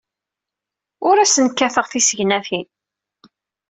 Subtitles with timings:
[1.07, 2.67] Ur asen-kkateɣ tissegnatin.